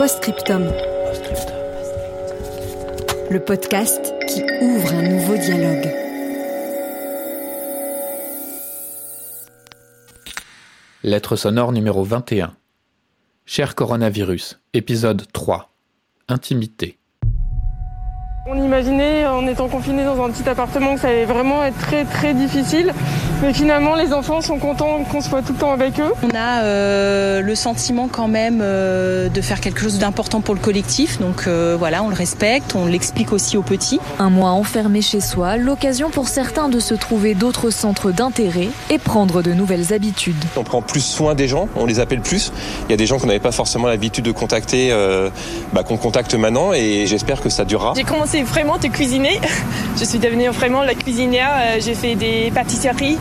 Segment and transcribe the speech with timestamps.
[0.00, 0.62] Postscriptum.
[3.30, 5.94] Le podcast qui ouvre un nouveau dialogue.
[11.02, 12.56] Lettre sonore numéro 21.
[13.44, 15.70] Cher coronavirus, épisode 3.
[16.28, 16.99] Intimité.
[18.46, 22.06] On imaginait en étant confinés dans un petit appartement que ça allait vraiment être très
[22.06, 22.94] très difficile.
[23.42, 26.12] Mais finalement les enfants sont contents qu'on soit tout le temps avec eux.
[26.22, 30.60] On a euh, le sentiment quand même euh, de faire quelque chose d'important pour le
[30.60, 31.20] collectif.
[31.20, 34.00] Donc euh, voilà, on le respecte, on l'explique aussi aux petits.
[34.18, 38.96] Un mois enfermé chez soi, l'occasion pour certains de se trouver d'autres centres d'intérêt et
[38.96, 40.42] prendre de nouvelles habitudes.
[40.56, 42.52] On prend plus soin des gens, on les appelle plus.
[42.88, 45.28] Il y a des gens qu'on n'avait pas forcément l'habitude de contacter, euh,
[45.74, 47.92] bah, qu'on contacte maintenant et j'espère que ça durera.
[47.94, 49.40] J'ai commencé vraiment à cuisiner.
[49.98, 51.50] Je suis devenue vraiment la cuisinière.
[51.52, 53.18] Euh, J'ai fait des pâtisseries.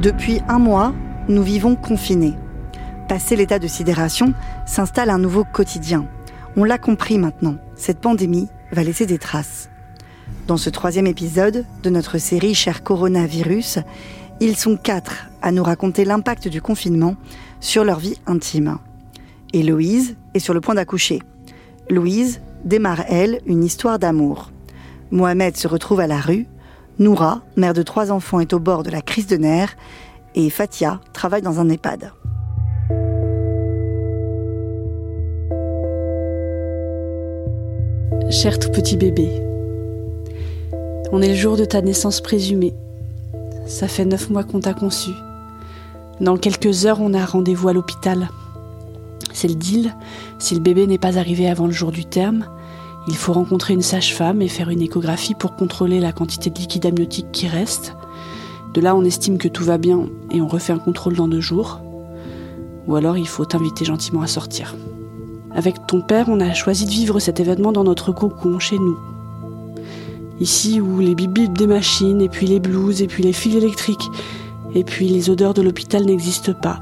[0.00, 0.94] Depuis un mois,
[1.28, 2.34] nous vivons confinés.
[3.08, 4.32] Passé l'état de sidération,
[4.66, 6.06] s'installe un nouveau quotidien.
[6.56, 9.68] On l'a compris maintenant, cette pandémie va laisser des traces.
[10.46, 13.80] Dans ce troisième épisode de notre série Cher Coronavirus,
[14.40, 17.16] ils sont quatre à nous raconter l'impact du confinement
[17.60, 18.78] sur leur vie intime.
[19.52, 21.20] Héloïse est sur le point d'accoucher.
[21.90, 24.50] Louise démarre, elle, une histoire d'amour.
[25.10, 26.46] Mohamed se retrouve à la rue.
[26.98, 29.76] Noura, mère de trois enfants, est au bord de la crise de nerfs.
[30.34, 32.12] Et Fatia travaille dans un EHPAD.
[38.30, 39.28] Cher tout petit bébé,
[41.12, 42.74] on est le jour de ta naissance présumée.
[43.66, 45.10] Ça fait neuf mois qu'on t'a conçu.
[46.20, 48.28] Dans quelques heures, on a rendez-vous à l'hôpital.
[49.32, 49.94] C'est le deal.
[50.38, 52.46] Si le bébé n'est pas arrivé avant le jour du terme,
[53.06, 56.86] il faut rencontrer une sage-femme et faire une échographie pour contrôler la quantité de liquide
[56.86, 57.94] amniotique qui reste.
[58.72, 61.40] De là, on estime que tout va bien et on refait un contrôle dans deux
[61.40, 61.80] jours.
[62.86, 64.74] Ou alors, il faut t'inviter gentiment à sortir.
[65.54, 68.98] Avec ton père, on a choisi de vivre cet événement dans notre cocon, chez nous.
[70.40, 74.08] Ici où les bip des machines, et puis les blouses, et puis les fils électriques,
[74.74, 76.80] et puis les odeurs de l'hôpital n'existent pas.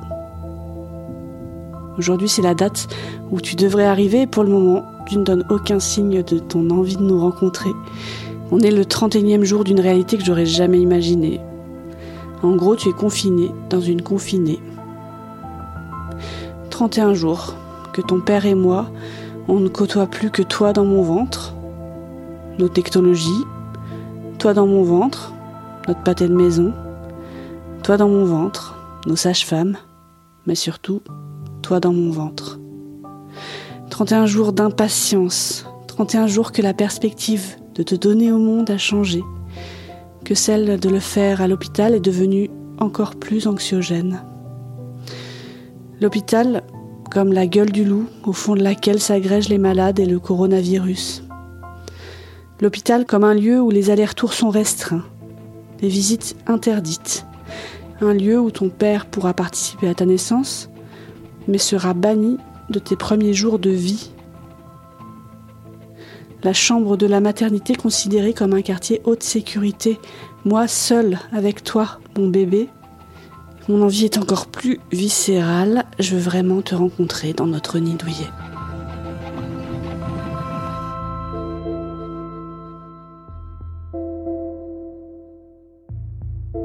[1.98, 2.88] Aujourd'hui, c'est la date
[3.30, 6.96] où tu devrais arriver pour le moment, tu ne donnes aucun signe de ton envie
[6.96, 7.70] de nous rencontrer.
[8.50, 11.40] On est le 31e jour d'une réalité que j'aurais jamais imaginée.
[12.42, 14.58] En gros, tu es confiné dans une confinée.
[16.70, 17.54] 31 jours
[17.92, 18.90] que ton père et moi,
[19.48, 21.54] on ne côtoie plus que toi dans mon ventre,
[22.58, 23.44] nos technologies,
[24.38, 25.32] toi dans mon ventre,
[25.88, 26.72] notre pâté de maison,
[27.82, 28.76] toi dans mon ventre,
[29.06, 29.76] nos sages-femmes,
[30.46, 31.02] mais surtout
[31.62, 32.58] toi dans mon ventre.
[34.04, 39.22] 31 jours d'impatience, 31 jours que la perspective de te donner au monde a changé,
[40.24, 44.24] que celle de le faire à l'hôpital est devenue encore plus anxiogène.
[46.00, 46.64] L'hôpital,
[47.12, 51.22] comme la gueule du loup au fond de laquelle s'agrègent les malades et le coronavirus.
[52.60, 55.04] L'hôpital comme un lieu où les allers-retours sont restreints,
[55.80, 57.24] les visites interdites,
[58.00, 60.70] un lieu où ton père pourra participer à ta naissance,
[61.46, 62.38] mais sera banni
[62.72, 64.10] de tes premiers jours de vie.
[66.42, 70.00] La chambre de la maternité considérée comme un quartier haute sécurité,
[70.44, 72.68] moi seule avec toi, mon bébé.
[73.68, 78.30] Mon envie est encore plus viscérale, je veux vraiment te rencontrer dans notre nid douillet.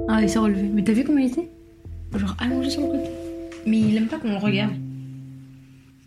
[0.07, 0.71] Ah, il s'est relevé.
[0.73, 1.51] Mais t'as vu comment il était?
[2.15, 3.09] Genre allongé sur le côté.
[3.67, 4.73] Mais il aime pas qu'on le regarde.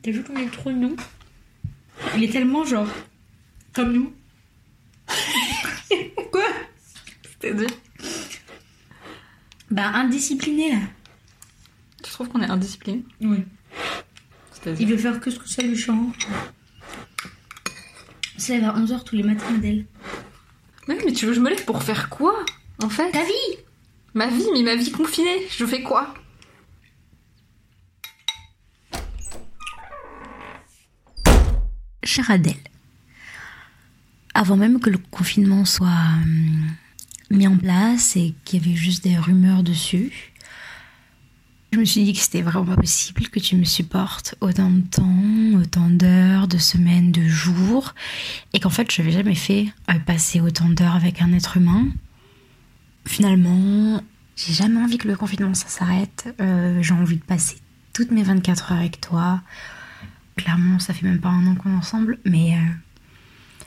[0.03, 0.97] T'as vu comment il est trop mignon
[2.17, 2.89] Il est tellement genre.
[3.75, 4.13] Comme nous.
[6.33, 6.45] Quoi?
[7.41, 7.69] C'est-à-dire
[9.71, 10.79] Bah, indiscipliné là.
[12.03, 13.05] Tu trouves qu'on est indiscipliné?
[13.21, 13.45] Oui.
[14.79, 16.27] Il veut faire que ce que ça lui chante.
[18.49, 19.87] Lève à 11h tous les matins, Adèle.
[20.89, 22.45] Mais, mais tu veux que je me lève pour faire quoi
[22.83, 23.09] En fait?
[23.13, 23.59] Ta vie
[24.13, 26.13] Ma vie, mais ma vie confinée, je fais quoi?
[32.13, 32.57] Chère Adèle,
[34.35, 36.67] avant même que le confinement soit hum,
[37.31, 40.33] mis en place et qu'il y avait juste des rumeurs dessus.
[41.73, 44.81] Je me suis dit que c'était vraiment pas possible que tu me supportes autant de
[44.81, 47.95] temps, autant d'heures, de semaines, de jours,
[48.55, 51.87] et qu'en fait je n'avais jamais fait euh, passer autant d'heures avec un être humain.
[53.07, 54.03] Finalement,
[54.35, 56.35] j'ai jamais envie que le confinement s'arrête.
[56.41, 57.59] Euh, j'ai envie de passer
[57.93, 59.43] toutes mes 24 heures avec toi.
[60.41, 63.65] Clairement, ça fait même pas un an qu'on est ensemble, mais euh,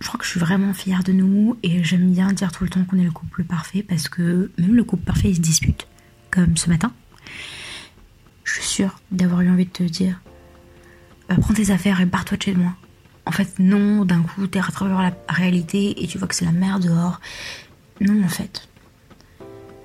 [0.00, 2.70] je crois que je suis vraiment fière de nous et j'aime bien dire tout le
[2.70, 5.86] temps qu'on est le couple parfait parce que même le couple parfait il se dispute,
[6.30, 6.90] comme ce matin.
[8.44, 10.22] Je suis sûre d'avoir eu envie de te dire
[11.28, 12.74] bah, prends tes affaires et barre-toi de chez moi.
[13.26, 16.46] En fait, non, d'un coup, t'es à travers la réalité et tu vois que c'est
[16.46, 17.20] la mer dehors.
[18.00, 18.70] Non, en fait.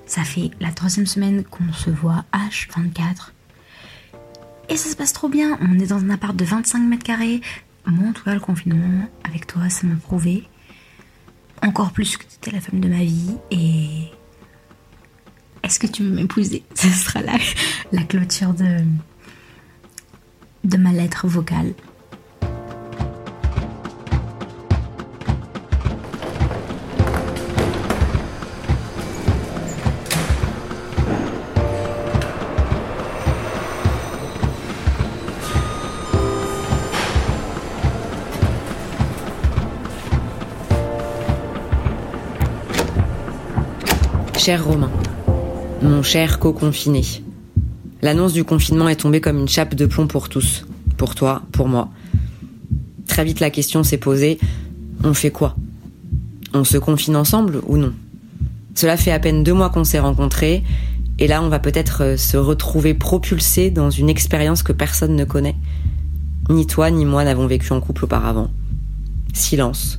[0.06, 3.32] Ça fait la troisième semaine qu'on se voit H24.
[4.68, 5.58] Et ça se passe trop bien.
[5.60, 7.40] On est dans un appart de 25 mètres carrés.
[7.86, 10.48] Moi, en tout cas, le confinement, avec toi, ça m'a prouvé
[11.62, 13.36] encore plus que tu étais la femme de ma vie.
[13.50, 14.10] Et
[15.62, 16.64] est-ce que tu veux m'épouser?
[16.74, 17.38] Ce sera la,
[17.92, 18.78] la clôture de,
[20.64, 21.74] de ma lettre vocale.
[44.46, 44.92] Cher Romain,
[45.82, 47.02] mon cher co-confiné,
[48.00, 50.64] l'annonce du confinement est tombée comme une chape de plomb pour tous,
[50.96, 51.88] pour toi, pour moi.
[53.08, 54.38] Très vite la question s'est posée,
[55.02, 55.56] on fait quoi?
[56.54, 57.92] On se confine ensemble ou non?
[58.76, 60.62] Cela fait à peine deux mois qu'on s'est rencontrés,
[61.18, 65.24] et là on va peut-être euh, se retrouver propulsés dans une expérience que personne ne
[65.24, 65.56] connaît.
[66.50, 68.52] Ni toi ni moi n'avons vécu en couple auparavant.
[69.34, 69.98] Silence,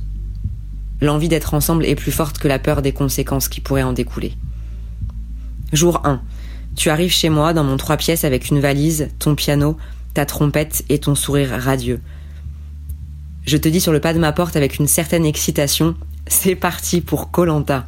[1.00, 4.34] L'envie d'être ensemble est plus forte que la peur des conséquences qui pourraient en découler.
[5.72, 6.20] Jour 1.
[6.76, 9.76] Tu arrives chez moi dans mon trois pièces avec une valise, ton piano,
[10.14, 12.00] ta trompette et ton sourire radieux.
[13.46, 15.94] Je te dis sur le pas de ma porte avec une certaine excitation,
[16.26, 17.86] c'est parti pour Colanta.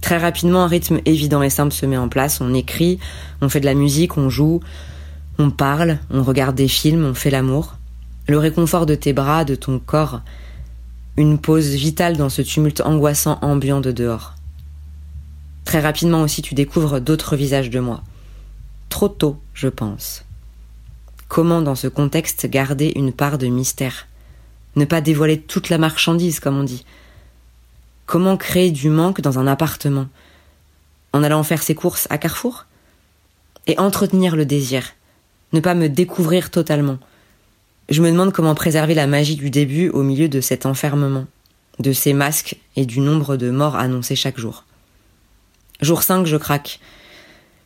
[0.00, 2.40] Très rapidement, un rythme évident et simple se met en place.
[2.40, 2.98] On écrit,
[3.40, 4.60] on fait de la musique, on joue,
[5.38, 7.76] on parle, on regarde des films, on fait l'amour.
[8.26, 10.20] Le réconfort de tes bras, de ton corps,
[11.18, 14.34] une pause vitale dans ce tumulte angoissant ambiant de dehors.
[15.64, 18.04] Très rapidement aussi tu découvres d'autres visages de moi.
[18.88, 20.24] Trop tôt, je pense.
[21.26, 24.06] Comment dans ce contexte garder une part de mystère?
[24.76, 26.84] Ne pas dévoiler toute la marchandise, comme on dit.
[28.06, 30.06] Comment créer du manque dans un appartement?
[31.12, 32.66] En allant faire ses courses à Carrefour?
[33.66, 34.84] Et entretenir le désir.
[35.52, 36.98] Ne pas me découvrir totalement.
[37.88, 41.24] Je me demande comment préserver la magie du début au milieu de cet enfermement,
[41.78, 44.64] de ces masques et du nombre de morts annoncés chaque jour.
[45.80, 46.80] Jour 5, je craque.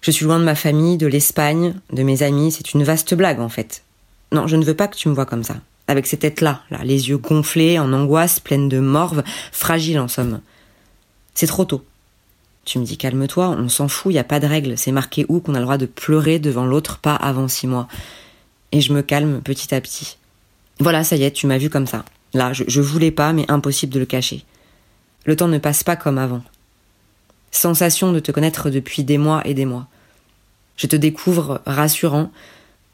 [0.01, 3.41] Je suis loin de ma famille, de l'Espagne, de mes amis, c'est une vaste blague
[3.41, 3.83] en fait.
[4.31, 5.57] Non, je ne veux pas que tu me vois comme ça.
[5.89, 10.41] Avec ces têtes-là, là, les yeux gonflés, en angoisse, pleines de morve, fragiles en somme.
[11.35, 11.85] C'est trop tôt.
[12.65, 15.41] Tu me dis calme-toi, on s'en fout, y a pas de règle, c'est marqué où
[15.41, 17.89] qu'on a le droit de pleurer devant l'autre, pas avant six mois
[18.73, 20.17] et je me calme petit à petit.
[20.81, 22.05] Voilà, ça y est, tu m'as vu comme ça.
[22.35, 24.45] Là, je, je voulais pas, mais impossible de le cacher.
[25.25, 26.43] Le temps ne passe pas comme avant.
[27.51, 29.87] Sensation de te connaître depuis des mois et des mois.
[30.77, 32.33] Je te découvre rassurant,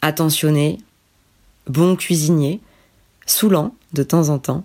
[0.02, 0.78] attentionné,
[1.68, 2.60] bon cuisinier,
[3.24, 4.64] saoulant de temps en temps.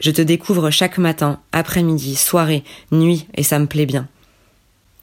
[0.00, 4.08] Je te découvre chaque matin, après-midi, soirée, nuit, et ça me plaît bien.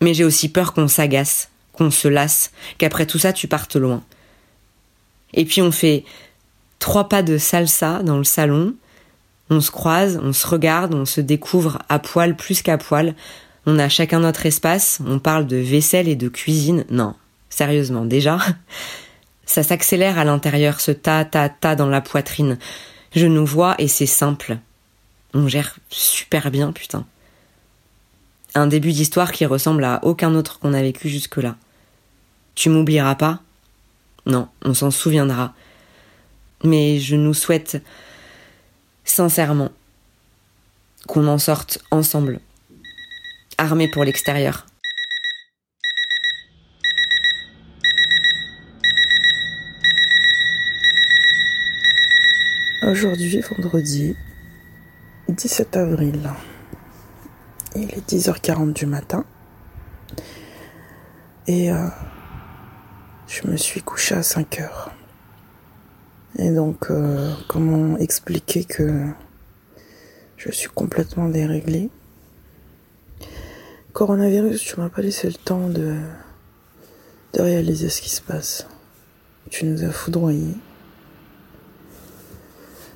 [0.02, 4.02] Mais j'ai aussi peur qu'on s'agace, qu'on se lasse, qu'après tout ça tu partes loin.
[5.36, 6.04] Et puis on fait
[6.80, 8.74] trois pas de salsa dans le salon.
[9.50, 13.14] On se croise, on se regarde, on se découvre à poil plus qu'à poil.
[13.68, 16.86] On a chacun notre espace, on parle de vaisselle et de cuisine.
[16.90, 17.16] Non,
[17.50, 18.40] sérieusement, déjà.
[19.46, 22.58] Ça s'accélère à l'intérieur, ce ta ta ta dans la poitrine.
[23.16, 24.58] Je nous vois et c'est simple.
[25.36, 27.06] On gère super bien, putain.
[28.56, 31.56] Un début d'histoire qui ressemble à aucun autre qu'on a vécu jusque-là.
[32.56, 33.42] Tu m'oublieras pas
[34.26, 35.54] non, on s'en souviendra.
[36.64, 37.82] Mais je nous souhaite
[39.04, 39.72] sincèrement
[41.08, 42.40] qu'on en sorte ensemble,
[43.58, 44.66] armés pour l'extérieur.
[52.82, 54.16] Aujourd'hui, vendredi
[55.30, 56.30] 17 avril,
[57.76, 59.26] il est 10h40 du matin.
[61.48, 61.88] Et euh,
[63.28, 64.92] je me suis couchée à 5 heures.
[66.38, 69.08] Et donc, euh, comment expliquer que
[70.38, 71.90] je suis complètement déréglée?
[73.94, 75.96] Coronavirus, tu m'as pas laissé le temps de,
[77.34, 78.68] de réaliser ce qui se passe.
[79.50, 80.58] Tu nous as foudroyés.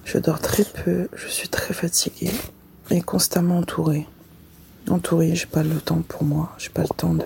[0.04, 2.32] Je dors très peu, je suis très fatiguée
[2.90, 4.08] et constamment entourée.
[4.90, 7.26] Entourée, j'ai pas le temps pour moi, j'ai pas le temps de,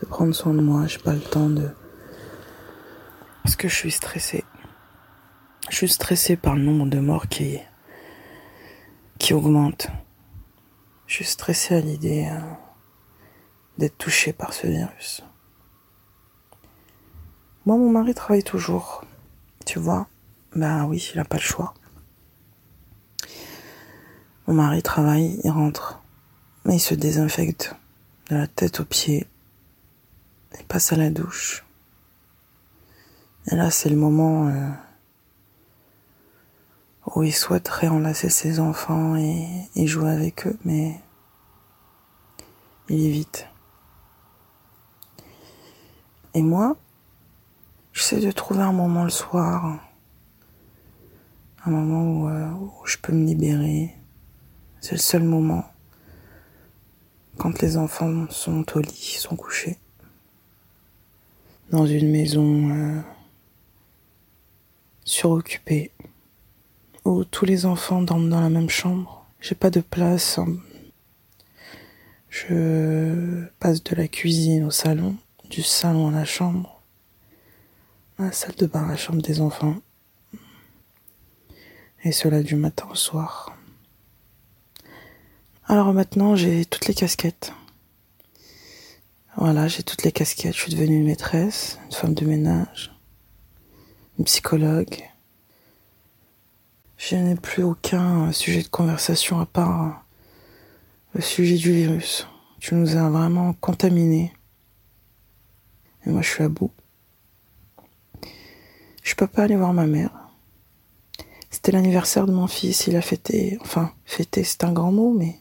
[0.00, 1.68] de prendre soin de moi, j'ai pas le temps de.
[3.42, 4.44] Parce que je suis stressée.
[5.68, 7.58] Je suis stressée par le nombre de morts qui,
[9.18, 9.88] qui augmente.
[11.06, 12.40] Je suis stressée à l'idée euh,
[13.78, 15.22] d'être touchée par ce virus.
[17.66, 19.04] Moi, mon mari travaille toujours.
[19.66, 20.08] Tu vois?
[20.54, 21.74] Ben oui, il a pas le choix.
[24.46, 26.00] Mon mari travaille, il rentre.
[26.64, 27.74] Mais il se désinfecte
[28.28, 29.26] de la tête aux pieds.
[30.58, 31.64] Il passe à la douche.
[33.46, 34.70] Et là, c'est le moment euh,
[37.06, 41.00] où il souhaiterait enlacer ses enfants et, jouer avec eux, mais
[42.88, 43.46] il évite.
[46.34, 46.76] Et moi,
[47.92, 49.80] j'essaie de trouver un moment le soir,
[51.64, 53.96] un moment où, euh, où je peux me libérer.
[54.80, 55.64] C'est le seul moment
[57.40, 59.78] quand les enfants sont au lit, sont couchés.
[61.70, 63.00] Dans une maison euh,
[65.10, 65.90] suroccupée,
[67.04, 69.26] où tous les enfants dorment dans la même chambre.
[69.40, 70.38] J'ai pas de place.
[72.28, 75.16] Je passe de la cuisine au salon,
[75.48, 76.80] du salon à la chambre,
[78.18, 79.76] à la salle de bain, à la chambre des enfants.
[82.04, 83.56] Et cela du matin au soir.
[85.66, 87.52] Alors maintenant, j'ai toutes les casquettes.
[89.36, 90.54] Voilà, j'ai toutes les casquettes.
[90.54, 92.92] Je suis devenue une maîtresse, une femme de ménage,
[94.24, 95.02] psychologue.
[96.96, 100.04] Je n'ai plus aucun sujet de conversation à part
[101.14, 102.26] le sujet du virus.
[102.58, 104.32] Tu nous as vraiment contaminés.
[106.06, 106.70] Et moi, je suis à bout.
[109.02, 110.10] Je peux pas aller voir ma mère.
[111.50, 112.86] C'était l'anniversaire de mon fils.
[112.86, 115.40] Il a fêté, enfin, fêté, c'est un grand mot, mais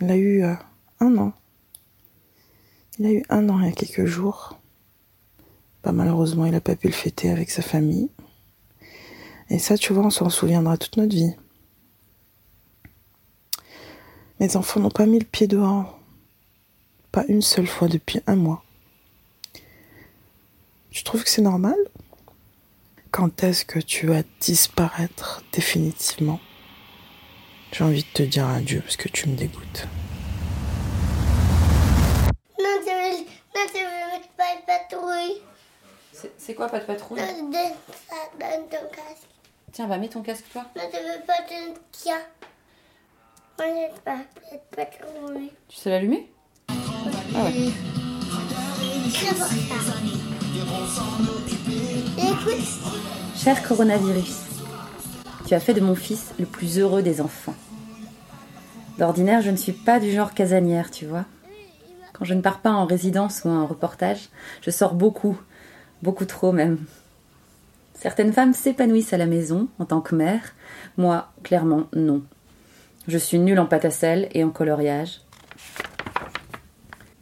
[0.00, 0.54] il a eu euh,
[1.00, 1.32] un an.
[2.98, 4.55] Il a eu un an il y a quelques jours.
[5.86, 8.08] Bah, malheureusement, il n'a pas pu le fêter avec sa famille.
[9.50, 11.36] Et ça, tu vois, on s'en souviendra toute notre vie.
[14.40, 16.00] Mes enfants n'ont pas mis le pied dehors.
[17.12, 18.64] Pas une seule fois depuis un mois.
[20.90, 21.76] Tu trouves que c'est normal?
[23.12, 26.40] Quand est-ce que tu vas disparaître définitivement?
[27.70, 29.86] J'ai envie de te dire adieu parce que tu me dégoûtes.
[32.58, 33.18] Non, tu veux,
[33.54, 35.42] non, tu veux mettre pas de patrouille.
[36.46, 37.72] C'est quoi, pas de patrouille Non, donne
[38.38, 39.26] donne ton casque.
[39.72, 40.64] Tiens, bah mets ton casque, toi.
[40.76, 41.72] Non, tu veux pas de.
[43.58, 44.18] Moi, j'ai pas
[44.52, 45.50] de patrouille.
[45.66, 46.30] Tu sais l'allumer
[46.68, 47.72] Ah ouais.
[49.12, 49.94] Très fort, ça.
[52.16, 52.68] Écoute,
[53.34, 54.36] Cher coronavirus,
[55.48, 57.56] tu as fait de mon fils le plus heureux des enfants.
[58.98, 61.24] D'ordinaire, je ne suis pas du genre casanière, tu vois.
[62.12, 64.28] Quand je ne pars pas en résidence ou en reportage,
[64.62, 65.36] je sors beaucoup,
[66.02, 66.78] beaucoup trop même.
[67.94, 70.54] Certaines femmes s'épanouissent à la maison en tant que mère,
[70.96, 72.22] moi, clairement, non.
[73.08, 75.20] Je suis nulle en pâte et en coloriage.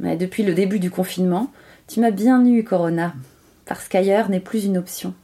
[0.01, 1.51] Mais depuis le début du confinement,
[1.87, 3.15] tu m'as bien eu, Corona,
[3.67, 5.15] parce qu'ailleurs n'est plus une option.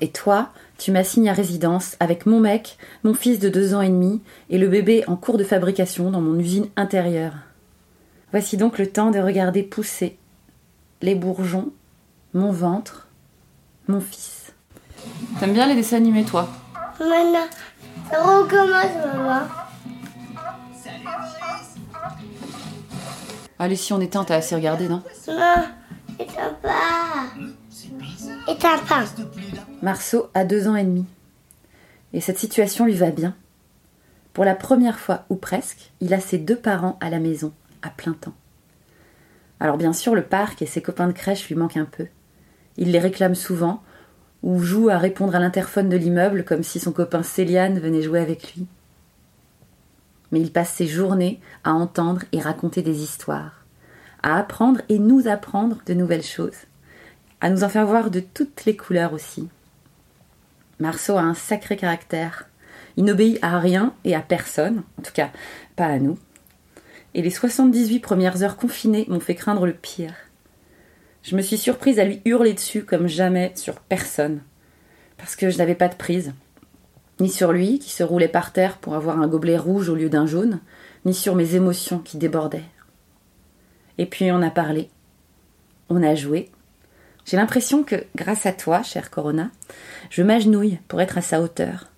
[0.00, 3.88] Et toi, tu m'assignes à résidence avec mon mec, mon fils de deux ans et
[3.88, 7.34] demi et le bébé en cours de fabrication dans mon usine intérieure.
[8.30, 10.16] Voici donc le temps de regarder pousser
[11.02, 11.72] les bourgeons,
[12.34, 13.08] mon ventre,
[13.86, 14.52] mon fils.
[15.38, 16.48] T'aimes bien les dessins animés, toi?
[17.00, 17.46] Maintenant,
[18.10, 19.40] ça recommence, maman.
[23.58, 25.02] Allez, si on éteint, t'as assez regardé, non?
[25.26, 25.64] Non,
[26.18, 27.24] éteins pas.
[28.46, 29.04] Éteins pas.
[29.82, 31.06] Marceau a deux ans et demi.
[32.12, 33.34] Et cette situation lui va bien.
[34.32, 37.90] Pour la première fois, ou presque, il a ses deux parents à la maison, à
[37.90, 38.34] plein temps.
[39.60, 42.06] Alors bien sûr, le parc et ses copains de crèche lui manquent un peu.
[42.78, 43.82] Il les réclame souvent,
[44.42, 48.20] ou joue à répondre à l'interphone de l'immeuble comme si son copain Céliane venait jouer
[48.20, 48.66] avec lui.
[50.30, 53.64] Mais il passe ses journées à entendre et raconter des histoires,
[54.22, 56.66] à apprendre et nous apprendre de nouvelles choses,
[57.40, 59.48] à nous en faire voir de toutes les couleurs aussi.
[60.78, 62.48] Marceau a un sacré caractère.
[62.96, 65.30] Il n'obéit à rien et à personne, en tout cas
[65.74, 66.18] pas à nous.
[67.14, 70.14] Et les 78 premières heures confinées m'ont fait craindre le pire.
[71.22, 74.40] Je me suis surprise à lui hurler dessus comme jamais sur personne,
[75.16, 76.32] parce que je n'avais pas de prise,
[77.20, 80.08] ni sur lui qui se roulait par terre pour avoir un gobelet rouge au lieu
[80.08, 80.60] d'un jaune,
[81.04, 82.64] ni sur mes émotions qui débordaient.
[83.98, 84.88] Et puis on a parlé,
[85.88, 86.50] on a joué.
[87.24, 89.50] J'ai l'impression que, grâce à toi, cher Corona,
[90.10, 91.88] je m'agenouille pour être à sa hauteur.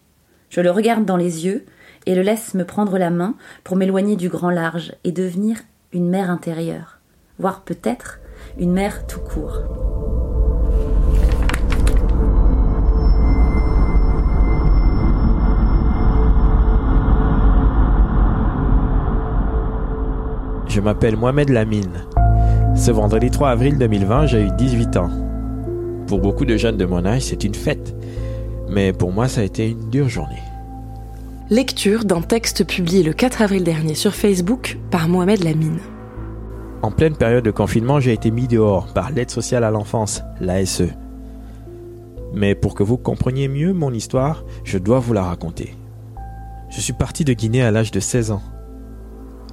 [0.49, 1.67] Je le regarde dans les yeux
[2.07, 5.59] et le laisse me prendre la main pour m'éloigner du grand large et devenir
[5.93, 6.99] une mère intérieure,
[7.39, 8.20] voire peut-être
[8.59, 9.63] une mère tout court.
[20.69, 22.05] Je m'appelle Mohamed Lamine.
[22.77, 25.11] Ce vendredi 3 avril 2020, j'ai eu 18 ans.
[26.07, 27.95] Pour beaucoup de jeunes de mon âge, c'est une fête.
[28.69, 30.43] Mais pour moi, ça a été une dure journée.
[31.51, 35.81] Lecture d'un texte publié le 4 avril dernier sur Facebook par Mohamed Lamine.
[36.83, 40.85] En pleine période de confinement, j'ai été mis dehors par l'aide sociale à l'enfance, l'ASE.
[42.33, 45.77] Mais pour que vous compreniez mieux mon histoire, je dois vous la raconter.
[46.71, 48.43] Je suis parti de Guinée à l'âge de 16 ans.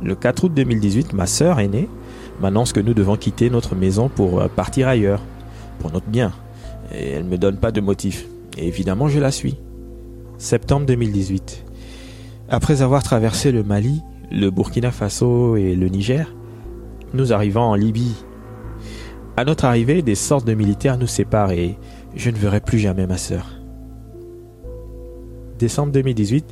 [0.01, 1.89] Le 4 août 2018, ma sœur aînée
[2.39, 5.21] m'annonce que nous devons quitter notre maison pour euh, partir ailleurs,
[5.79, 6.31] pour notre bien.
[6.93, 8.25] Et elle ne me donne pas de motif.
[8.57, 9.57] Et évidemment, je la suis.
[10.37, 11.65] Septembre 2018.
[12.47, 16.33] Après avoir traversé le Mali, le Burkina Faso et le Niger,
[17.13, 18.15] nous arrivons en Libye.
[19.35, 21.77] À notre arrivée, des sortes de militaires nous séparent et
[22.15, 23.45] je ne verrai plus jamais ma sœur.
[25.59, 26.45] Décembre 2018,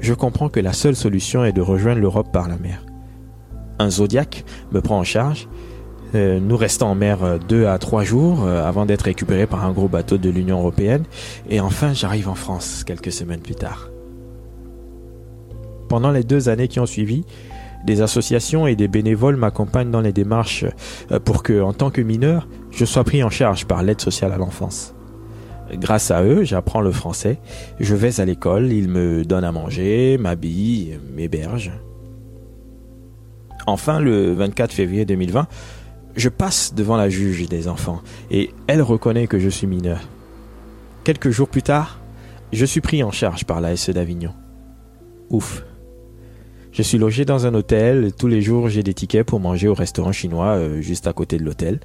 [0.00, 2.84] je comprends que la seule solution est de rejoindre l'Europe par la mer.
[3.78, 5.48] Un Zodiac me prend en charge.
[6.14, 9.64] Euh, nous restons en mer euh, deux à trois jours euh, avant d'être récupérés par
[9.64, 11.04] un gros bateau de l'Union européenne.
[11.50, 13.90] Et enfin, j'arrive en France quelques semaines plus tard.
[15.88, 17.24] Pendant les deux années qui ont suivi,
[17.84, 20.64] des associations et des bénévoles m'accompagnent dans les démarches
[21.24, 24.38] pour que, en tant que mineur, je sois pris en charge par l'aide sociale à
[24.38, 24.94] l'enfance.
[25.72, 27.38] Grâce à eux, j'apprends le français.
[27.80, 31.72] Je vais à l'école, ils me donnent à manger, m'habillent, m'hébergent.
[33.66, 35.46] Enfin, le 24 février 2020,
[36.16, 40.00] je passe devant la juge des enfants et elle reconnaît que je suis mineur.
[41.02, 41.98] Quelques jours plus tard,
[42.52, 44.32] je suis pris en charge par la SE d'Avignon.
[45.30, 45.64] Ouf.
[46.74, 49.74] Je suis logé dans un hôtel, tous les jours j'ai des tickets pour manger au
[49.74, 51.78] restaurant chinois euh, juste à côté de l'hôtel.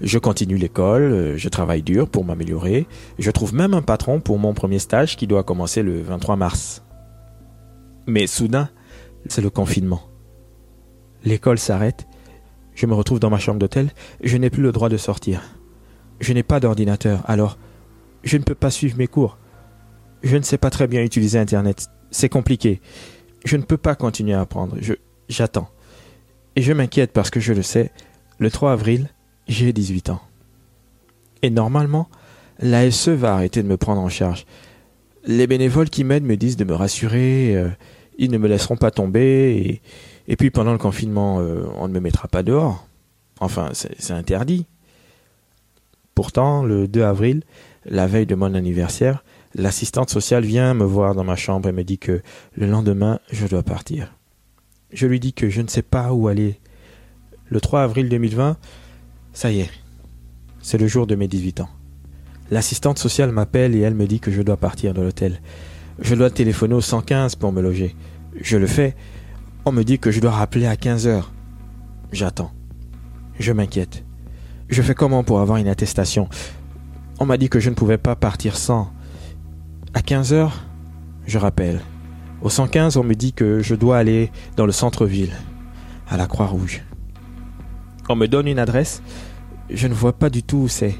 [0.00, 2.86] Je continue l'école, euh, je travaille dur pour m'améliorer.
[3.18, 6.84] Je trouve même un patron pour mon premier stage qui doit commencer le 23 mars.
[8.06, 8.68] Mais soudain,
[9.26, 10.02] c'est le confinement.
[11.24, 12.06] L'école s'arrête.
[12.76, 13.90] Je me retrouve dans ma chambre d'hôtel.
[14.22, 15.42] Je n'ai plus le droit de sortir.
[16.20, 17.58] Je n'ai pas d'ordinateur, alors
[18.22, 19.38] je ne peux pas suivre mes cours.
[20.22, 21.88] Je ne sais pas très bien utiliser Internet.
[22.12, 22.80] C'est compliqué.
[23.44, 24.76] Je ne peux pas continuer à apprendre.
[25.28, 25.68] J'attends.
[26.56, 27.90] Et je m'inquiète parce que je le sais.
[28.38, 29.08] Le 3 avril,
[29.48, 30.20] j'ai 18 ans.
[31.42, 32.08] Et normalement,
[32.58, 34.46] l'ASE va arrêter de me prendre en charge.
[35.26, 37.68] Les bénévoles qui m'aident me disent de me rassurer, euh,
[38.18, 39.80] ils ne me laisseront pas tomber,
[40.28, 42.86] et, puis pendant le confinement, euh, on ne me mettra pas dehors.
[43.40, 44.66] Enfin, c'est interdit.
[46.14, 47.42] Pourtant, le 2 avril,
[47.84, 51.84] la veille de mon anniversaire, l'assistante sociale vient me voir dans ma chambre et me
[51.84, 52.22] dit que
[52.56, 54.14] le lendemain, je dois partir.
[54.92, 56.60] Je lui dis que je ne sais pas où aller.
[57.48, 58.56] Le 3 avril 2020,
[59.32, 59.70] ça y est,
[60.60, 61.68] c'est le jour de mes 18 ans.
[62.50, 65.40] L'assistante sociale m'appelle et elle me dit que je dois partir de l'hôtel.
[65.98, 67.94] Je dois téléphoner au 115 pour me loger.
[68.40, 68.96] Je le fais.
[69.64, 71.32] On me dit que je dois rappeler à 15 heures.
[72.12, 72.52] J'attends.
[73.38, 74.04] Je m'inquiète.
[74.68, 76.28] Je fais comment pour avoir une attestation?
[77.18, 78.93] On m'a dit que je ne pouvais pas partir sans.
[79.96, 80.64] À 15 heures,
[81.24, 81.80] je rappelle.
[82.42, 85.32] Au 115, on me dit que je dois aller dans le centre-ville,
[86.08, 86.82] à la Croix-Rouge.
[88.08, 89.02] On me donne une adresse.
[89.70, 90.96] Je ne vois pas du tout où c'est.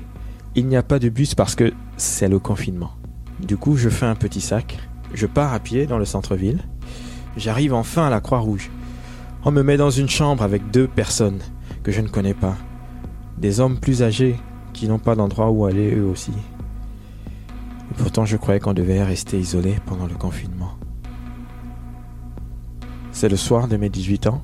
[0.54, 2.92] Il n'y a pas de bus parce que c'est le confinement.
[3.40, 4.78] Du coup, je fais un petit sac.
[5.12, 6.62] Je pars à pied dans le centre-ville.
[7.37, 8.70] J'arrive enfin à la Croix-Rouge.
[9.44, 11.40] On me met dans une chambre avec deux personnes
[11.83, 12.57] que je ne connais pas.
[13.38, 14.37] Des hommes plus âgés
[14.72, 16.33] qui n'ont pas d'endroit où aller eux aussi.
[17.96, 20.76] Pourtant, je croyais qu'on devait rester isolé pendant le confinement.
[23.12, 24.42] C'est le soir de mes 18 ans.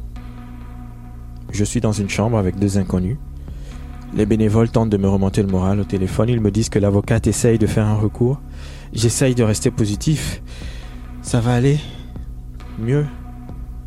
[1.53, 3.19] Je suis dans une chambre avec deux inconnus.
[4.15, 6.29] Les bénévoles tentent de me remonter le moral au téléphone.
[6.29, 8.41] Ils me disent que l'avocate essaye de faire un recours.
[8.93, 10.43] J'essaye de rester positif.
[11.23, 11.79] Ça va aller
[12.79, 13.07] mieux,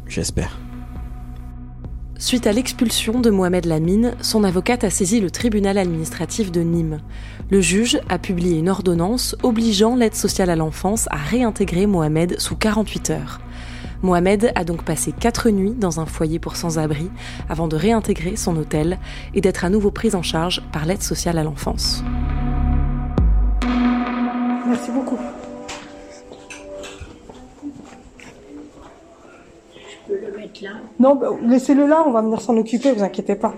[0.07, 0.62] j'espère.
[2.23, 7.01] Suite à l'expulsion de Mohamed Lamine, son avocate a saisi le tribunal administratif de Nîmes.
[7.49, 12.55] Le juge a publié une ordonnance obligeant l'aide sociale à l'enfance à réintégrer Mohamed sous
[12.55, 13.41] 48 heures.
[14.03, 17.11] Mohamed a donc passé quatre nuits dans un foyer pour sans-abri
[17.49, 18.99] avant de réintégrer son hôtel
[19.33, 22.05] et d'être à nouveau pris en charge par l'aide sociale à l'enfance.
[30.61, 33.53] Là Non, bah, laissez-le là, on va venir s'en occuper, vous inquiétez pas.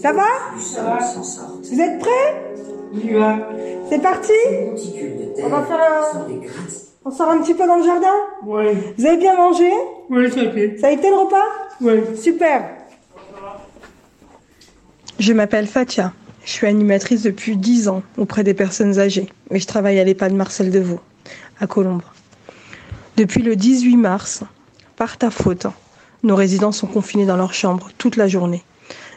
[0.00, 0.26] Ça va?
[0.56, 2.54] Vous êtes prêts?
[2.94, 3.12] Oui,
[3.90, 4.32] C'est parti?
[5.42, 6.26] On va faire un...
[7.04, 8.06] On sort un petit peu dans le jardin?
[8.44, 8.64] Oui.
[8.96, 9.70] Vous avez bien mangé?
[10.10, 10.78] Oui, ça fait.
[10.78, 11.44] Ça a été le repas?
[11.80, 12.16] Oui.
[12.16, 12.70] Super.
[15.18, 16.12] Je m'appelle Fatia.
[16.44, 20.32] Je suis animatrice depuis 10 ans auprès des personnes âgées et je travaille à l'EHPAD
[20.32, 21.00] Marcel Deveau,
[21.60, 22.12] à Colombre.
[23.18, 24.44] Depuis le 18 mars,
[24.94, 25.66] par ta faute,
[26.22, 28.62] nos résidents sont confinés dans leur chambre toute la journée,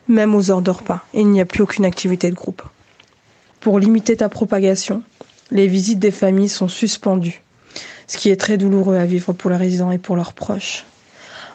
[0.07, 2.63] même aux heures de repas, et il n'y a plus aucune activité de groupe.
[3.59, 5.03] Pour limiter ta propagation,
[5.51, 7.43] les visites des familles sont suspendues,
[8.07, 10.83] ce qui est très douloureux à vivre pour les résidents et pour leurs proches.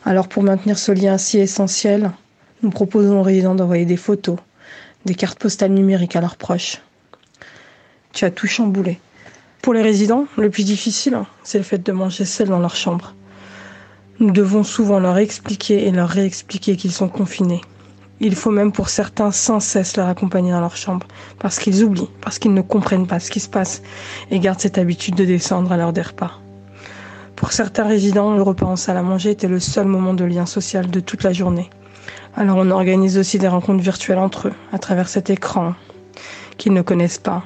[0.05, 2.13] Alors pour maintenir ce lien si essentiel,
[2.63, 4.39] nous proposons aux résidents d'envoyer des photos,
[5.05, 6.81] des cartes postales numériques à leurs proches.
[8.13, 9.01] Tu as tout chamboulé.
[9.63, 13.15] Pour les résidents, le plus difficile, c'est le fait de manger seuls dans leur chambre.
[14.21, 17.61] Nous devons souvent leur expliquer et leur réexpliquer qu'ils sont confinés.
[18.21, 21.07] Il faut même pour certains sans cesse leur accompagner dans leur chambre,
[21.39, 23.83] parce qu'ils oublient, parce qu'ils ne comprennent pas ce qui se passe
[24.31, 26.41] et gardent cette habitude de descendre à l'heure des repas.
[27.35, 30.47] Pour certains résidents, le repas en salle à manger était le seul moment de lien
[30.47, 31.69] social de toute la journée.
[32.35, 35.75] Alors on organise aussi des rencontres virtuelles entre eux, à travers cet écran
[36.57, 37.45] qu'ils ne connaissent pas.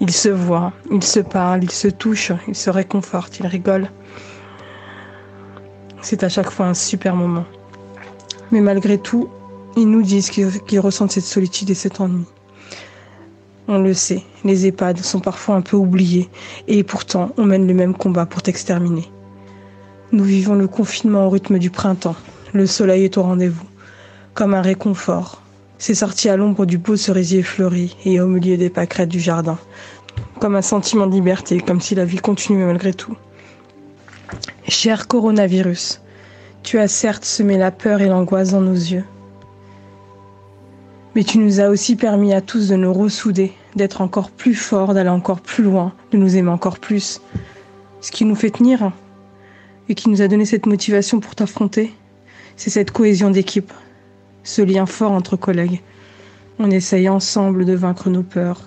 [0.00, 3.90] Ils se voient, ils se parlent, ils se touchent, ils se réconfortent, ils rigolent.
[6.02, 7.44] C'est à chaque fois un super moment.
[8.52, 9.28] Mais malgré tout,
[9.76, 12.24] ils nous disent qu'ils ressentent cette solitude et cet ennui.
[13.66, 16.30] On le sait, les EHPAD sont parfois un peu oubliés
[16.68, 19.10] et pourtant on mène le même combat pour t'exterminer.
[20.10, 22.16] Nous vivons le confinement au rythme du printemps.
[22.54, 23.66] Le soleil est au rendez-vous,
[24.32, 25.42] comme un réconfort.
[25.78, 29.58] C'est sorti à l'ombre du beau cerisier fleuri et au milieu des pâquerettes du jardin,
[30.40, 33.16] comme un sentiment de liberté, comme si la vie continuait malgré tout.
[34.66, 36.00] Cher coronavirus,
[36.64, 39.04] tu as certes semé la peur et l'angoisse dans nos yeux,
[41.14, 44.94] mais tu nous as aussi permis à tous de nous ressouder, d'être encore plus forts,
[44.94, 47.20] d'aller encore plus loin, de nous aimer encore plus.
[48.00, 48.92] Ce qui nous fait tenir
[49.88, 51.92] et qui nous a donné cette motivation pour t'affronter,
[52.56, 53.72] c'est cette cohésion d'équipe,
[54.48, 55.82] ce lien fort entre collègues.
[56.58, 58.64] On essaye ensemble de vaincre nos peurs,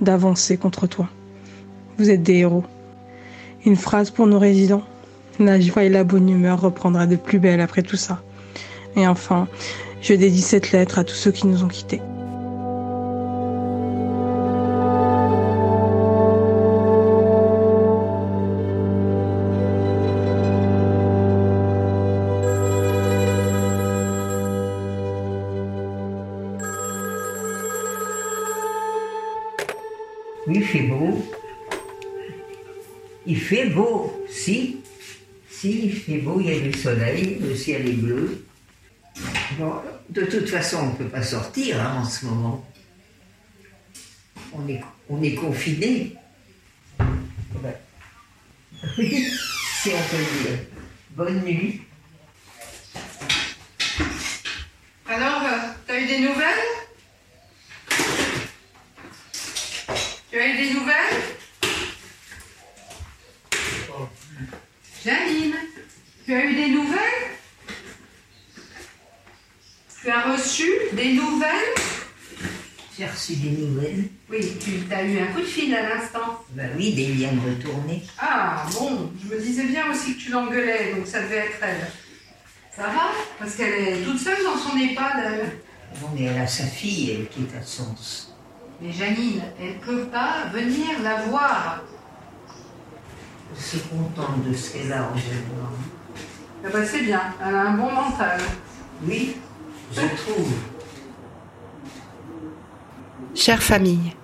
[0.00, 1.08] d'avancer contre toi.
[1.98, 2.64] Vous êtes des héros.
[3.66, 4.84] Une phrase pour nos résidents.
[5.40, 8.22] La joie et la bonne humeur reprendra de plus belle après tout ça.
[8.94, 9.48] Et enfin,
[10.00, 12.00] je dédie cette lettre à tous ceux qui nous ont quittés.
[37.64, 38.46] Ciel est bleu.
[39.58, 42.62] Bon, de toute façon, on ne peut pas sortir hein, en ce moment.
[44.52, 46.14] On est, on est confiné.
[47.00, 47.80] Ouais.
[48.98, 49.26] Oui,
[49.82, 50.58] si on peut dire.
[51.12, 51.80] Bonne nuit.
[55.08, 56.64] Alors, euh, t'as eu des nouvelles?
[60.30, 61.22] Tu as eu des nouvelles?
[65.02, 65.54] Janine,
[66.26, 67.24] tu as eu des nouvelles
[70.04, 71.74] Tu as reçu des nouvelles
[72.96, 74.04] J'ai reçu des nouvelles.
[74.30, 76.40] Oui, tu as eu un coup de fil à l'instant.
[76.50, 78.02] Ben oui, des liens de retourner.
[78.18, 81.86] Ah, bon, je me disais bien aussi que tu l'engueulais, donc ça devait être elle.
[82.74, 85.58] Ça va Parce qu'elle est toute seule dans son EHPAD, elle.
[86.00, 88.34] Bon, mais elle a sa fille, elle, qui est à Sens.
[88.80, 91.82] Mais Janine, elle peut pas venir la voir.
[93.54, 95.74] Elle se contente de ce qu'elle a en général.
[96.64, 98.40] Ah bah, c'est bien, elle a un bon mental.
[99.06, 99.36] Oui,
[99.92, 100.52] je trouve.
[103.34, 104.14] Chère famille,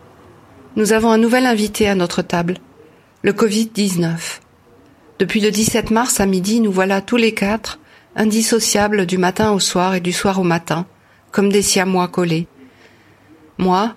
[0.76, 2.58] nous avons un nouvel invité à notre table,
[3.22, 4.38] le Covid-19.
[5.18, 7.80] Depuis le 17 mars à midi, nous voilà tous les quatre,
[8.14, 10.86] indissociables du matin au soir et du soir au matin,
[11.32, 12.46] comme des siamois collés.
[13.58, 13.96] Moi,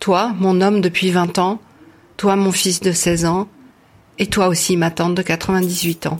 [0.00, 1.60] toi, mon homme depuis 20 ans,
[2.16, 3.48] toi, mon fils de 16 ans,
[4.18, 6.18] et toi aussi, ma tante de 98 ans.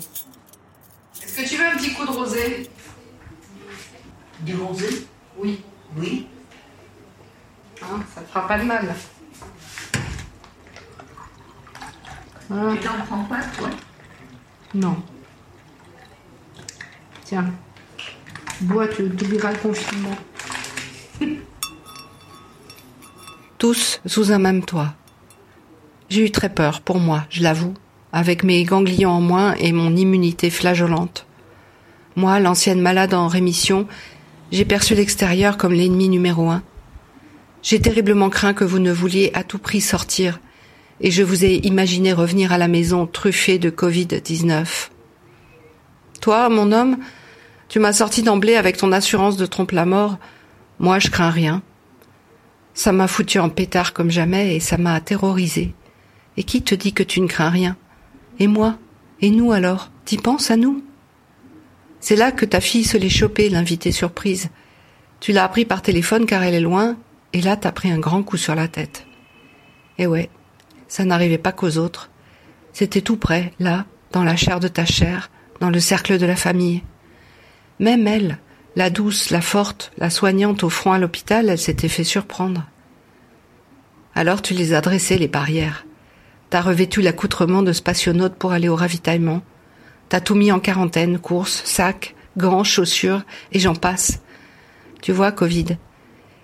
[1.21, 2.71] Est-ce que tu veux un petit coup de rosé
[4.43, 5.05] Du rosé
[5.37, 5.61] Oui.
[5.99, 6.27] Oui.
[7.83, 8.95] Hein, ça te fera pas de mal.
[12.49, 12.77] Voilà.
[12.77, 13.71] Tu n'en prends pas, toi?
[14.75, 14.97] Non.
[17.25, 17.47] Tiens.
[18.63, 20.17] Bois, tu oublieras le confinement.
[23.59, 24.95] Tous sous un même toit.
[26.09, 27.75] J'ai eu très peur pour moi, je l'avoue,
[28.13, 31.27] avec mes ganglions en moins et mon immunité flageolante.
[32.17, 33.87] Moi, l'ancienne malade en rémission,
[34.51, 36.63] j'ai perçu l'extérieur comme l'ennemi numéro un.
[37.63, 40.41] J'ai terriblement craint que vous ne vouliez à tout prix sortir,
[41.01, 44.89] et je vous ai imaginé revenir à la maison truffé de Covid-19.
[46.21, 46.99] Toi, mon homme,
[47.69, 50.19] tu m'as sorti d'emblée avec ton assurance de trompe-la-mort.
[50.79, 51.63] Moi, je crains rien.
[52.75, 55.75] Ça m'a foutu en pétard comme jamais et ça m'a terrorisé.
[56.37, 57.77] Et qui te dit que tu ne crains rien?
[58.39, 58.77] Et moi?
[59.21, 59.91] Et nous alors?
[60.05, 60.83] T'y penses à nous?
[62.01, 64.49] C'est là que ta fille se l'est chopée, l'invité surprise.
[65.21, 66.97] Tu l'as appris par téléphone car elle est loin,
[67.33, 69.07] et là t'as pris un grand coup sur la tête.
[69.99, 70.31] Et ouais,
[70.89, 72.11] ça n'arrivait pas qu'aux autres.
[72.73, 76.37] C'était tout près, là, dans la chair de ta chair, dans le cercle de la
[76.37, 76.83] famille.
[77.79, 78.39] Même elle,
[78.77, 82.67] la douce, la forte, la soignante au front à l'hôpital, elle s'était fait surprendre.
[84.15, 85.87] Alors tu les as dressées, les barrières.
[86.51, 89.43] T'as revêtu l'accoutrement de spationaute pour aller au ravitaillement.
[90.09, 94.21] T'as tout mis en quarantaine, courses, sacs, gants, chaussures, et j'en passe.
[95.03, 95.79] Tu vois, Covid.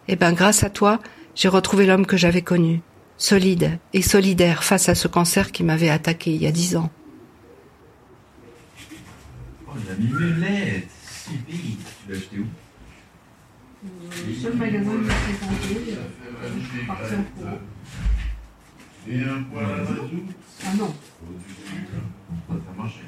[0.09, 1.01] Eh ben, grâce à toi,
[1.35, 2.81] j'ai retrouvé l'homme que j'avais connu.
[3.19, 6.90] Solide et solidaire face à ce cancer qui m'avait attaqué il y a dix ans.
[9.66, 12.47] Oh, la mimulette Si vite Tu l'as acheté où?
[14.29, 17.59] Le seul magasin que j'ai fréquenté, euh, je suis en courant.
[19.09, 20.11] Et un poil à mazout
[20.64, 20.95] Ah non.
[22.49, 23.01] Ça a marché.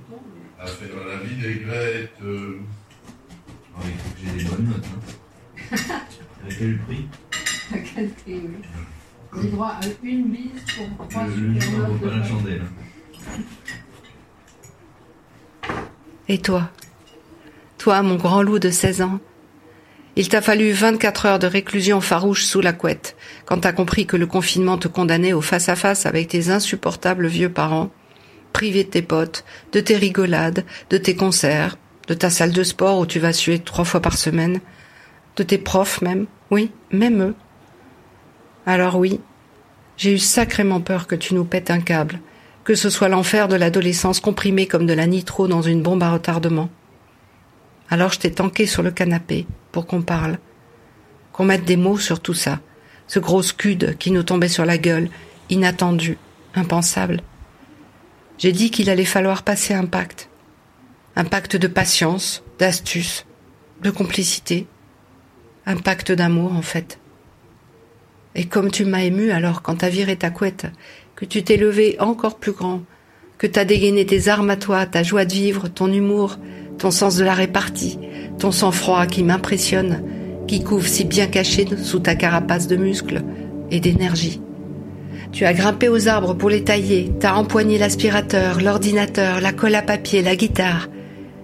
[0.58, 2.12] à faire la vinaigrette.
[2.24, 2.60] euh,
[3.84, 4.86] il faut que j'ai des bonnes notes.
[4.86, 5.76] Hein.
[6.46, 7.06] À quel prix
[7.74, 9.42] À quel prix, oui.
[9.42, 10.62] J'ai droit à une bise
[10.96, 12.62] pour trois Le super notes pas la chandelle.
[16.28, 16.70] Et toi?
[17.86, 19.20] Toi, mon grand loup de 16 ans
[20.16, 24.16] Il t'a fallu 24 heures de réclusion farouche sous la couette quand t'as compris que
[24.16, 27.90] le confinement te condamnait au face-à-face avec tes insupportables vieux parents,
[28.52, 32.98] privé de tes potes, de tes rigolades, de tes concerts, de ta salle de sport
[32.98, 34.58] où tu vas suer trois fois par semaine,
[35.36, 37.34] de tes profs même, oui, même eux.
[38.66, 39.20] Alors oui,
[39.96, 42.18] j'ai eu sacrément peur que tu nous pètes un câble,
[42.64, 46.10] que ce soit l'enfer de l'adolescence comprimée comme de la nitro dans une bombe à
[46.10, 46.68] retardement.
[47.88, 50.38] Alors je t'ai tanké sur le canapé pour qu'on parle,
[51.32, 52.60] qu'on mette des mots sur tout ça,
[53.06, 55.08] ce gros scud qui nous tombait sur la gueule,
[55.50, 56.18] inattendu,
[56.54, 57.20] impensable.
[58.38, 60.28] J'ai dit qu'il allait falloir passer un pacte,
[61.14, 63.24] un pacte de patience, d'astuce,
[63.82, 64.66] de complicité,
[65.64, 66.98] un pacte d'amour en fait.
[68.34, 70.66] Et comme tu m'as ému alors quand t'as viré ta couette,
[71.14, 72.82] que tu t'es levé encore plus grand,
[73.38, 76.38] que t'as dégainé tes armes à toi, ta joie de vivre, ton humour,
[76.78, 77.98] ton sens de la répartie,
[78.38, 80.02] ton sang-froid qui m'impressionne,
[80.46, 83.22] qui couvre si bien caché sous ta carapace de muscles
[83.70, 84.40] et d'énergie.
[85.32, 89.82] Tu as grimpé aux arbres pour les tailler, t'as empoigné l'aspirateur, l'ordinateur, la colle à
[89.82, 90.88] papier, la guitare.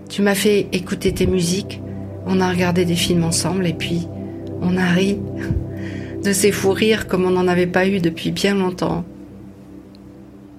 [0.08, 1.80] Tu m'as fait écouter tes musiques,
[2.26, 4.06] on a regardé des films ensemble et puis
[4.60, 5.18] on a ri
[6.22, 9.04] de ces fous rires comme on n'en avait pas eu depuis bien longtemps.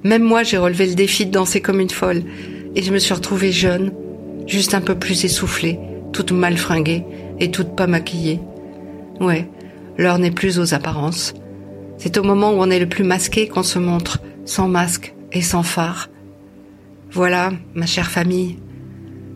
[0.03, 2.23] Même moi, j'ai relevé le défi de danser comme une folle,
[2.75, 3.93] et je me suis retrouvée jeune,
[4.47, 5.79] juste un peu plus essoufflée,
[6.11, 7.03] toute mal fringuée
[7.39, 8.39] et toute pas maquillée.
[9.19, 9.49] Ouais,
[9.97, 11.33] l'heure n'est plus aux apparences.
[11.97, 15.41] C'est au moment où on est le plus masqué qu'on se montre, sans masque et
[15.41, 16.09] sans phare.
[17.11, 18.57] Voilà, ma chère famille.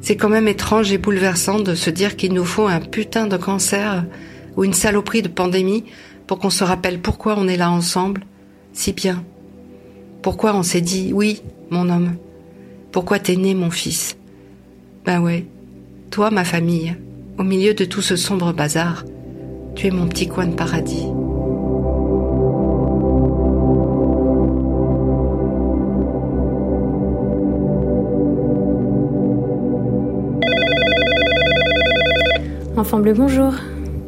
[0.02, 3.38] C'est quand même étrange et bouleversant de se dire qu'il nous faut un putain de
[3.38, 4.06] cancer
[4.56, 5.86] ou une saloperie de pandémie
[6.26, 8.26] pour qu'on se rappelle pourquoi on est là ensemble,
[8.74, 9.24] si bien.
[10.22, 12.15] Pourquoi on s'est dit oui, mon homme
[12.91, 14.17] Pourquoi t'es né, mon fils?
[15.08, 15.46] Ben ouais,
[16.12, 16.93] toi, ma famille,
[17.38, 19.06] au milieu de tout ce sombre bazar,
[19.74, 21.08] tu es mon petit coin de paradis.
[32.76, 33.54] Enfant bleu, bonjour.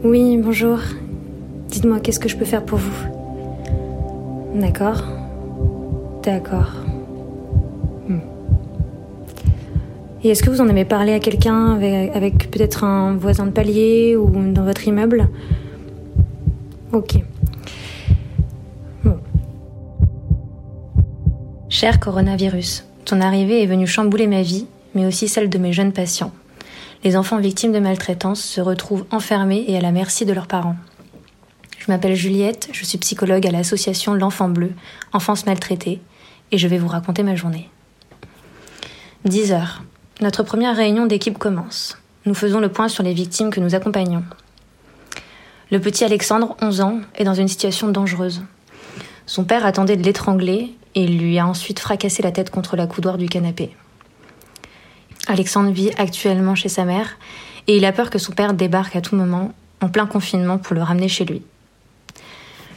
[0.03, 0.79] Oui, bonjour.
[1.69, 3.07] Dites-moi, qu'est-ce que je peux faire pour vous?
[4.53, 5.05] D'accord.
[6.23, 6.88] D'accord.
[10.21, 11.75] Et est-ce que vous en avez parlé à quelqu'un
[12.13, 15.29] avec, peut-être un voisin de palier ou dans votre immeuble?
[16.91, 17.19] Ok.
[19.03, 19.17] Bon.
[21.69, 25.93] Cher coronavirus, ton arrivée est venue chambouler ma vie, mais aussi celle de mes jeunes
[25.93, 26.31] patients.
[27.05, 30.75] Les enfants victimes de maltraitance se retrouvent enfermés et à la merci de leurs parents.
[31.77, 34.73] Je m'appelle Juliette, je suis psychologue à l'association L'Enfant Bleu,
[35.13, 36.01] Enfance Maltraitée,
[36.51, 37.69] et je vais vous raconter ma journée.
[39.23, 39.83] 10 heures.
[40.21, 41.97] Notre première réunion d'équipe commence.
[42.25, 44.25] Nous faisons le point sur les victimes que nous accompagnons.
[45.71, 48.41] Le petit Alexandre, 11 ans, est dans une situation dangereuse.
[49.25, 53.17] Son père attendait de l'étrangler et lui a ensuite fracassé la tête contre la coudoir
[53.17, 53.73] du canapé.
[55.27, 57.17] Alexandre vit actuellement chez sa mère
[57.67, 60.75] et il a peur que son père débarque à tout moment, en plein confinement, pour
[60.75, 61.43] le ramener chez lui.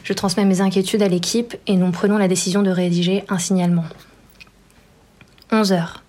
[0.05, 3.85] Je transmets mes inquiétudes à l'équipe et nous prenons la décision de rédiger un signalement.
[5.51, 6.02] 11 heures.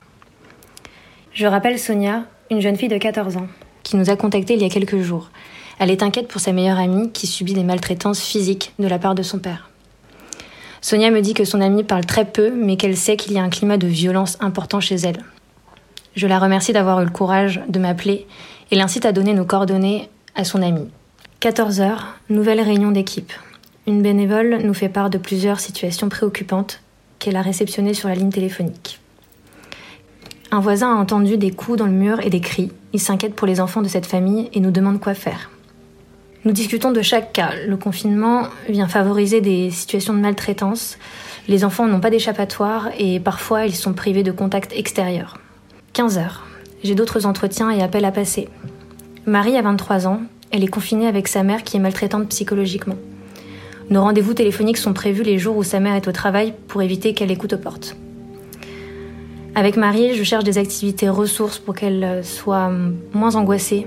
[1.35, 3.49] Je rappelle Sonia, une jeune fille de 14 ans,
[3.83, 5.31] qui nous a contactés il y a quelques jours.
[5.81, 9.17] Elle est inquiète pour sa meilleure amie qui subit des maltraitances physiques de la part
[9.17, 9.69] de son père.
[10.81, 13.43] Sonia me dit que son amie parle très peu, mais qu'elle sait qu'il y a
[13.43, 15.25] un climat de violence important chez elle.
[16.15, 18.29] Je la remercie d'avoir eu le courage de m'appeler
[18.71, 20.89] et l'incite à donner nos coordonnées à son amie.
[21.41, 23.33] 14 heures, nouvelle réunion d'équipe.
[23.89, 26.81] Une bénévole nous fait part de plusieurs situations préoccupantes
[27.19, 29.01] qu'elle a réceptionnées sur la ligne téléphonique.
[30.55, 32.71] Un voisin a entendu des coups dans le mur et des cris.
[32.93, 35.51] Il s'inquiète pour les enfants de cette famille et nous demande quoi faire.
[36.45, 37.51] Nous discutons de chaque cas.
[37.67, 40.97] Le confinement vient favoriser des situations de maltraitance.
[41.49, 45.39] Les enfants n'ont pas d'échappatoire et parfois ils sont privés de contact extérieur.
[45.93, 46.47] 15 heures.
[46.85, 48.47] J'ai d'autres entretiens et appels à passer.
[49.27, 50.21] Marie a 23 ans.
[50.53, 52.99] Elle est confinée avec sa mère qui est maltraitante psychologiquement.
[53.91, 57.13] Nos rendez-vous téléphoniques sont prévus les jours où sa mère est au travail pour éviter
[57.13, 57.97] qu'elle écoute aux portes.
[59.55, 62.71] Avec Marie, je cherche des activités ressources pour qu'elle soit
[63.13, 63.87] moins angoissée,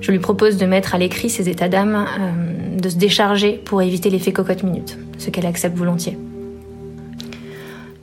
[0.00, 3.82] je lui propose de mettre à l'écrit ses états d'âme, euh, de se décharger pour
[3.82, 6.18] éviter l'effet cocotte minute, ce qu'elle accepte volontiers.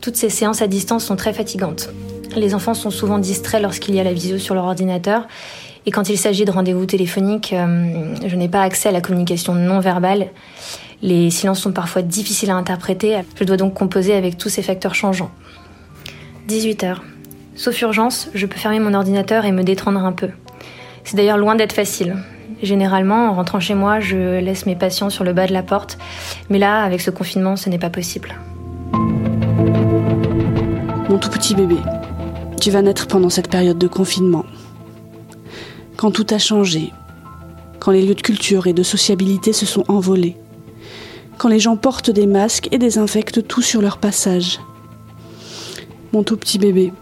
[0.01, 1.89] Toutes ces séances à distance sont très fatigantes.
[2.35, 5.27] Les enfants sont souvent distraits lorsqu'il y a la visio sur leur ordinateur
[5.85, 9.53] et quand il s'agit de rendez-vous téléphoniques, euh, je n'ai pas accès à la communication
[9.53, 10.29] non verbale.
[11.01, 13.19] Les silences sont parfois difficiles à interpréter.
[13.39, 15.31] Je dois donc composer avec tous ces facteurs changeants.
[16.47, 17.03] 18 heures.
[17.55, 20.29] Sauf urgence, je peux fermer mon ordinateur et me détendre un peu.
[21.03, 22.17] C'est d'ailleurs loin d'être facile.
[22.61, 25.97] Généralement, en rentrant chez moi, je laisse mes patients sur le bas de la porte.
[26.49, 28.35] Mais là, avec ce confinement, ce n'est pas possible.
[31.09, 31.77] Mon tout petit bébé,
[32.59, 34.45] tu vas naître pendant cette période de confinement.
[35.95, 36.91] Quand tout a changé,
[37.79, 40.37] quand les lieux de culture et de sociabilité se sont envolés,
[41.37, 44.59] quand les gens portent des masques et désinfectent tout sur leur passage.
[46.13, 46.93] Mon tout petit bébé,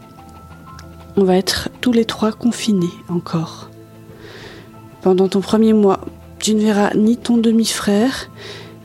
[1.18, 3.70] on va être tous les trois confinés encore.
[5.02, 6.00] Pendant ton premier mois,
[6.40, 8.32] tu ne verras ni ton demi-frère,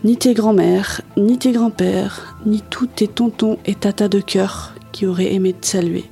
[0.03, 5.07] ni tes grands-mères, ni tes grands-pères, ni tous tes tontons et tatas de cœur qui
[5.07, 6.07] auraient aimé te saluer.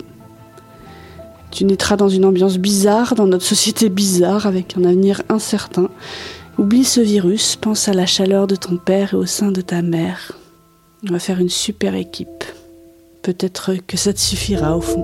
[1.50, 5.88] Tu naîtras dans une ambiance bizarre, dans notre société bizarre, avec un avenir incertain.
[6.57, 9.83] Oublie ce virus, pense à la chaleur de ton père et au sein de ta
[9.83, 10.38] mère.
[11.09, 12.44] On va faire une super équipe.
[13.24, 15.00] Peut-être que ça te suffira au fond.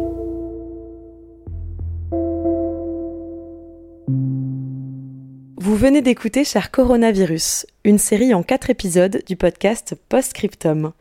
[5.57, 10.93] Vous venez d'écouter Cher Coronavirus, une série en quatre épisodes du podcast Postscriptum.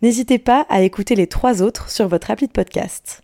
[0.00, 3.20] N'hésitez pas à écouter les trois autres sur votre appli de podcast.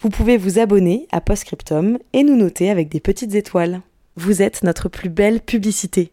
[0.00, 3.82] Vous pouvez vous abonner à Postscriptum et nous noter avec des petites étoiles.
[4.16, 6.12] Vous êtes notre plus belle publicité.